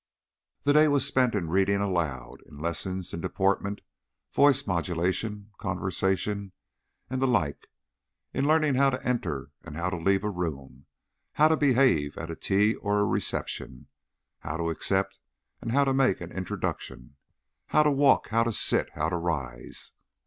The 0.63 0.73
day 0.73 0.87
was 0.87 1.05
spent 1.05 1.35
in 1.35 1.49
reading 1.51 1.79
aloud, 1.79 2.41
in 2.47 2.57
lessons 2.57 3.13
in 3.13 3.21
deportment, 3.21 3.81
voice 4.33 4.65
modulation, 4.65 5.51
conversation, 5.59 6.53
and 7.07 7.21
the 7.21 7.27
like; 7.27 7.67
in 8.33 8.47
learning 8.47 8.73
how 8.73 8.89
to 8.89 9.07
enter 9.07 9.51
and 9.63 9.77
how 9.77 9.91
to 9.91 9.97
leave 9.97 10.23
a 10.23 10.29
room, 10.31 10.87
how 11.33 11.49
to 11.49 11.55
behave 11.55 12.17
at 12.17 12.31
a 12.31 12.35
tea 12.35 12.73
or 12.73 12.97
a 12.99 13.05
reception, 13.05 13.85
how 14.39 14.57
to 14.57 14.71
accept 14.71 15.19
and 15.61 15.71
how 15.71 15.83
to 15.83 15.93
make 15.93 16.19
an 16.19 16.31
introduction, 16.31 17.17
how 17.67 17.83
to 17.83 17.91
walk, 17.91 18.29
how 18.29 18.43
to 18.43 18.51
sit, 18.51 18.89
how 18.95 19.07
to 19.07 19.17
rise. 19.17 19.91